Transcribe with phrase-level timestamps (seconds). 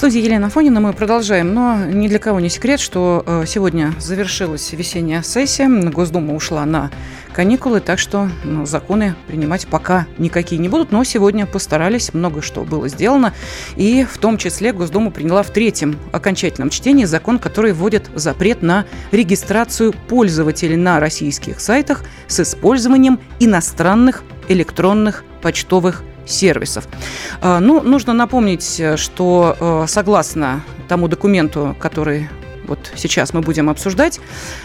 [0.00, 4.72] Студии Елена Фонина мы продолжаем, но ни для кого не секрет, что э, сегодня завершилась
[4.72, 6.90] весенняя сессия, Госдума ушла на
[7.34, 12.62] каникулы, так что ну, законы принимать пока никакие не будут, но сегодня постарались, много что
[12.62, 13.34] было сделано,
[13.76, 18.86] и в том числе Госдума приняла в третьем окончательном чтении закон, который вводит запрет на
[19.12, 26.88] регистрацию пользователей на российских сайтах с использованием иностранных электронных почтовых сервисов.
[27.40, 32.28] А, ну, нужно напомнить, что э, согласно тому документу, который
[32.70, 34.20] вот сейчас мы будем обсуждать,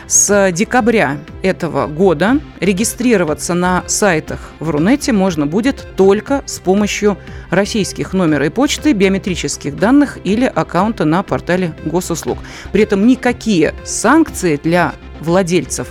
[0.06, 7.18] с декабря этого года регистрироваться на сайтах в Рунете можно будет только с помощью
[7.50, 12.38] российских номера и почты, биометрических данных или аккаунта на портале госуслуг.
[12.72, 15.88] При этом никакие санкции для владельцев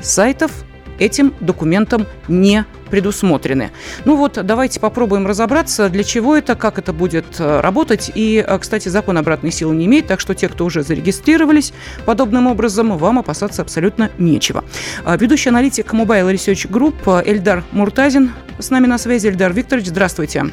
[0.00, 0.52] сайтов
[0.98, 3.70] этим документом не предусмотрены.
[4.04, 8.10] Ну вот, давайте попробуем разобраться, для чего это, как это будет э, работать.
[8.14, 11.72] И, э, кстати, закон обратной силы не имеет, так что те, кто уже зарегистрировались
[12.04, 14.64] подобным образом, вам опасаться абсолютно нечего.
[15.04, 19.28] А, ведущий аналитик Mobile Research Group Эльдар Муртазин с нами на связи.
[19.28, 20.46] Эльдар Викторович, здравствуйте.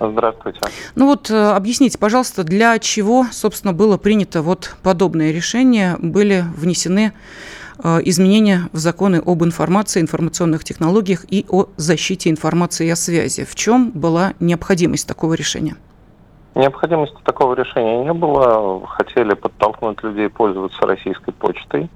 [0.00, 0.60] Здравствуйте.
[0.94, 7.12] Ну вот, э, объясните, пожалуйста, для чего, собственно, было принято вот подобное решение, были внесены
[7.12, 7.59] Э,
[8.04, 13.44] изменения в законы об информации, информационных технологиях и о защите информации о связи.
[13.44, 15.76] В чем была необходимость такого решения?
[16.54, 18.86] Необходимости такого решения не было.
[18.86, 21.88] Хотели подтолкнуть людей пользоваться российской почтой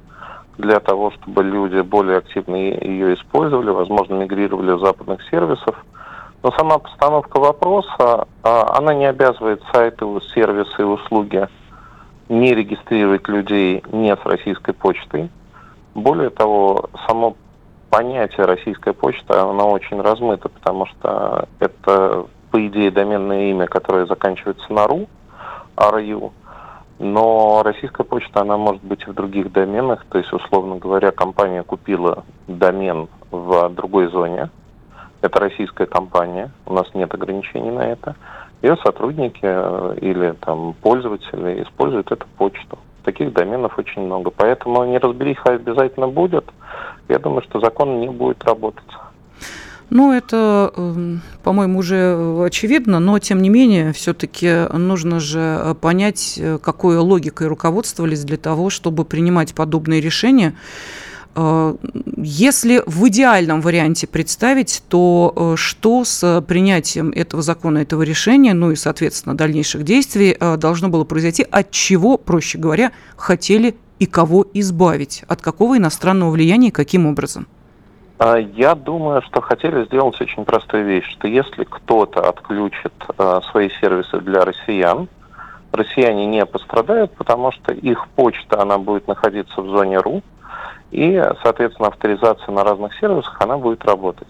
[0.59, 5.75] для того, чтобы люди более активно ее использовали, возможно, мигрировали в западных сервисов.
[6.43, 10.05] Но сама постановка вопроса, а, она не обязывает сайты,
[10.35, 11.49] сервисы и услуги
[12.29, 15.31] не регистрировать людей не с российской почтой.
[15.95, 17.37] Более того, само
[17.91, 24.73] понятие российская почта, оно очень размыто, потому что это, по идее, доменное имя, которое заканчивается
[24.73, 25.07] на ру,
[25.77, 26.33] RU,
[26.99, 32.25] но российская почта, она может быть в других доменах, то есть, условно говоря, компания купила
[32.49, 34.51] домен в другой зоне,
[35.21, 38.17] это российская компания, у нас нет ограничений на это,
[38.63, 42.79] ее сотрудники э, или там пользователи используют эту почту.
[43.05, 44.31] Таких доменов очень много.
[44.31, 46.45] Поэтому неразбериха обязательно будет.
[47.09, 48.85] Я думаю, что закон не будет работать.
[49.91, 56.59] Ну, это, эм, по-моему, уже очевидно, но, тем не менее, все-таки нужно же понять, э,
[56.59, 60.55] какой логикой руководствовались для того, чтобы принимать подобные решения.
[61.35, 61.75] Э,
[62.17, 68.71] если в идеальном варианте представить, то э, что с принятием этого закона, этого решения, ну
[68.71, 74.47] и, соответственно, дальнейших действий э, должно было произойти, от чего, проще говоря, хотели и кого
[74.55, 75.25] избавить?
[75.29, 77.47] От какого иностранного влияния и каким образом?
[78.19, 82.93] А, я думаю, что хотели сделать очень простую вещь, что если кто-то отключит
[83.51, 85.09] свои сервисы для россиян,
[85.73, 90.23] россияне не пострадают, потому что их почта, она будет находиться в зоне РУ,
[90.91, 94.29] и, соответственно, авторизация на разных сервисах, она будет работать.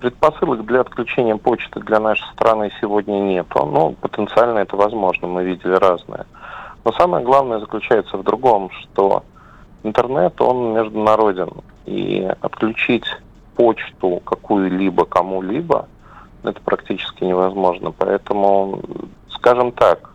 [0.00, 5.74] Предпосылок для отключения почты для нашей страны сегодня нету, но потенциально это возможно, мы видели
[5.74, 6.26] разное.
[6.84, 9.22] Но самое главное заключается в другом, что
[9.84, 11.50] интернет, он международен,
[11.86, 13.04] и отключить
[13.54, 15.86] почту какую-либо кому-либо,
[16.42, 17.92] это практически невозможно.
[17.92, 18.80] Поэтому,
[19.28, 20.10] скажем так,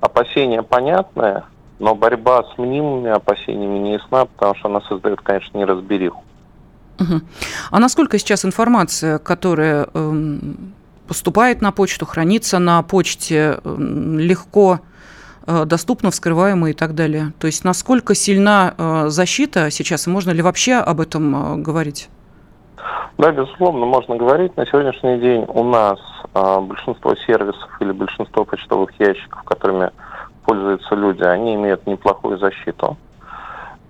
[0.00, 1.44] опасения понятные,
[1.80, 6.22] но борьба с мнимыми опасениями не ясна, потому что она создает, конечно, неразбериху.
[7.00, 7.20] Угу.
[7.70, 10.38] А насколько сейчас информация, которая э,
[11.08, 13.76] поступает на почту, хранится на почте, э,
[14.18, 14.80] легко
[15.46, 17.32] э, доступна, вскрываема и так далее?
[17.38, 22.10] То есть насколько сильна э, защита сейчас, и можно ли вообще об этом э, говорить?
[23.16, 24.54] Да, безусловно, можно говорить.
[24.58, 25.98] На сегодняшний день у нас
[26.34, 29.90] э, большинство сервисов или большинство почтовых ящиков, которыми
[30.50, 32.96] пользуются люди, они имеют неплохую защиту,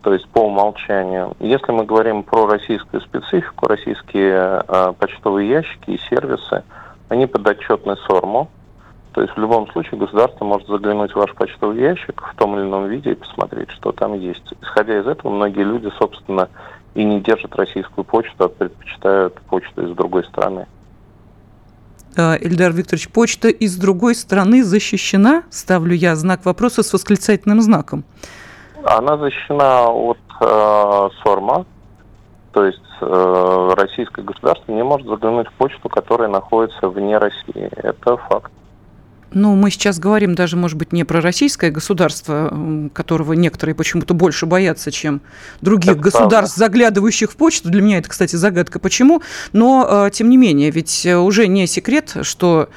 [0.03, 1.33] то есть по умолчанию.
[1.41, 6.63] Если мы говорим про российскую специфику, российские э, почтовые ящики и сервисы,
[7.09, 8.51] они подотчетны СОРМу,
[9.15, 12.67] то есть в любом случае государство может заглянуть в ваш почтовый ящик в том или
[12.67, 14.53] ином виде и посмотреть, что там есть.
[14.61, 16.51] Исходя из этого, многие люди, собственно,
[16.95, 20.67] и не держат российскую почту, а предпочитают почту из другой страны.
[22.17, 25.45] Эльдар Викторович, почта из другой страны защищена?
[25.51, 28.05] Ставлю я знак вопроса с восклицательным знаком.
[28.85, 31.67] Она защищена от э, СОРМа,
[32.53, 37.69] то есть э, российское государство не может заглянуть в почту, которая находится вне России.
[37.77, 38.51] Это факт.
[39.33, 44.47] Ну, мы сейчас говорим даже, может быть, не про российское государство, которого некоторые почему-то больше
[44.47, 45.21] боятся, чем
[45.61, 46.73] других это государств, правда.
[46.73, 47.71] заглядывающих в почту.
[47.71, 49.23] Для меня это, кстати, загадка, почему.
[49.53, 52.71] Но, э, тем не менее, ведь уже не секрет, что,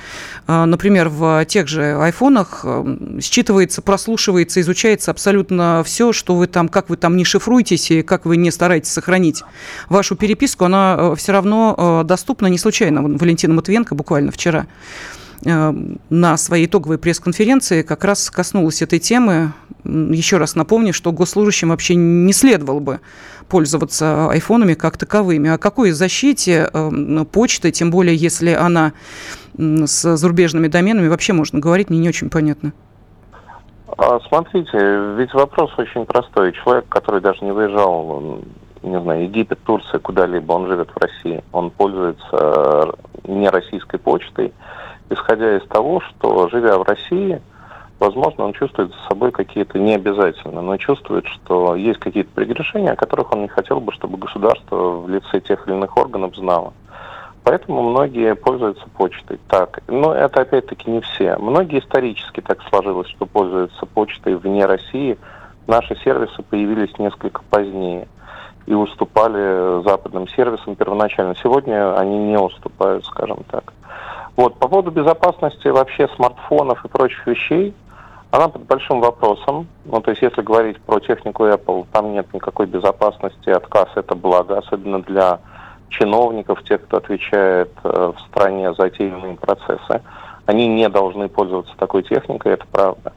[0.47, 6.69] э, например, в тех же айфонах э, считывается, прослушивается, изучается абсолютно все, что вы там,
[6.69, 9.44] как вы там не шифруетесь и как вы не стараетесь сохранить
[9.89, 13.01] вашу переписку, она все равно доступна не случайно.
[13.01, 19.54] Валентина Матвенко буквально вчера Э, на своей итоговой пресс-конференции как раз коснулась этой темы.
[19.84, 23.00] Еще раз напомню, что госслужащим вообще не следовало бы
[23.50, 25.50] пользоваться айфонами как таковыми.
[25.50, 28.94] О какой защите э, почты, тем более если она
[29.57, 32.72] с зарубежными доменами, вообще можно говорить, мне не очень понятно.
[33.98, 34.78] А, смотрите,
[35.18, 36.54] ведь вопрос очень простой.
[36.54, 38.42] Человек, который даже не выезжал,
[38.81, 42.92] не знаю, Египет, Турция, куда-либо, он живет в России, он пользуется э,
[43.28, 44.54] не российской почтой,
[45.09, 47.41] исходя из того, что, живя в России,
[48.00, 52.95] возможно, он чувствует за собой какие-то не обязательно, но чувствует, что есть какие-то прегрешения, о
[52.95, 56.73] которых он не хотел бы, чтобы государство в лице тех или иных органов знало.
[57.44, 59.39] Поэтому многие пользуются почтой.
[59.50, 61.38] Так, но это опять-таки не все.
[61.38, 65.17] Многие исторически так сложилось, что пользуются почтой вне России.
[65.67, 68.07] Наши сервисы появились несколько позднее
[68.65, 71.35] и уступали западным сервисам первоначально.
[71.35, 73.73] Сегодня они не уступают, скажем так.
[74.35, 77.74] Вот, по поводу безопасности вообще смартфонов и прочих вещей,
[78.31, 79.68] она под большим вопросом.
[79.85, 84.57] Ну, то есть, если говорить про технику Apple, там нет никакой безопасности, отказ– это благо,
[84.57, 85.39] особенно для
[85.89, 90.01] чиновников, тех, кто отвечает э, в стране за те или иные процессы.
[90.47, 93.13] Они не должны пользоваться такой техникой, это правда.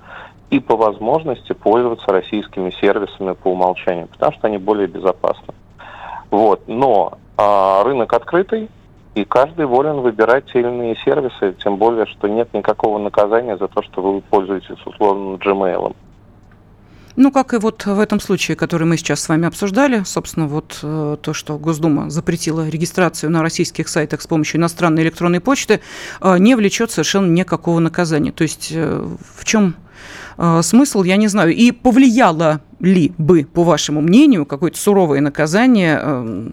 [0.51, 5.55] И по возможности пользоваться российскими сервисами по умолчанию, потому что они более безопасны.
[6.31, 6.69] Вот.
[6.69, 8.69] Но а, рынок открытый,
[9.17, 10.61] и каждый волен выбирать те
[11.05, 15.97] сервисы, тем более, что нет никакого наказания за то, что вы пользуетесь условным Gmail.
[17.17, 20.81] Ну, как и вот в этом случае, который мы сейчас с вами обсуждали, собственно, вот
[20.83, 25.81] э, то, что Госдума запретила регистрацию на российских сайтах с помощью иностранной электронной почты,
[26.21, 28.33] э, не влечет совершенно никакого наказания.
[28.33, 29.03] То есть э,
[29.35, 29.77] в чем
[30.37, 31.55] э, смысл, я не знаю.
[31.55, 36.51] И повлияло ли бы, по вашему мнению, какое-то суровое наказание э,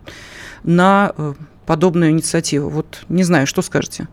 [0.63, 1.33] на э,
[1.65, 2.69] подобную инициативу?
[2.69, 4.07] Вот не знаю, что скажете?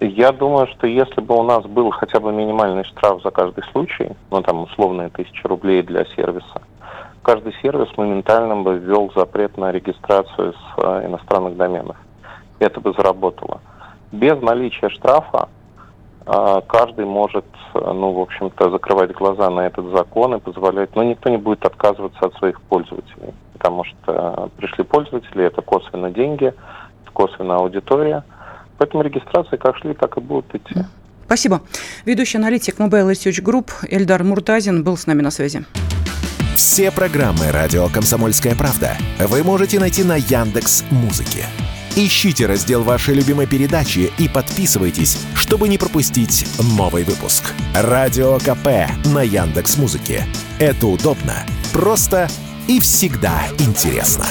[0.00, 4.10] Я думаю, что если бы у нас был хотя бы минимальный штраф за каждый случай,
[4.30, 6.62] ну там условные тысячи рублей для сервиса,
[7.22, 11.96] каждый сервис моментально бы ввел запрет на регистрацию с э, иностранных доменов.
[12.58, 13.60] Это бы заработало.
[14.12, 15.48] Без наличия штрафа
[16.26, 21.02] э, каждый может, э, ну, в общем-то, закрывать глаза на этот закон и позволять, но
[21.02, 23.32] никто не будет отказываться от своих пользователей,
[23.64, 26.52] потому что пришли пользователи, это косвенно деньги,
[27.14, 28.22] косвенно аудитория–
[28.78, 30.84] Поэтому регистрации как шли, так и будут идти.
[31.26, 31.62] Спасибо.
[32.04, 35.64] Ведущий аналитик Mobile Research Group Эльдар Муртазин был с нами на связи.
[36.54, 41.46] Все программы «Радио Комсомольская правда» вы можете найти на Яндекс Музыке.
[41.96, 46.46] Ищите раздел вашей любимой передачи и подписывайтесь, чтобы не пропустить
[46.76, 47.54] новый выпуск.
[47.74, 50.24] Радио КП на Яндекс Музыке.
[50.58, 51.34] Это удобно,
[51.72, 52.28] просто
[52.68, 54.26] и всегда интересно.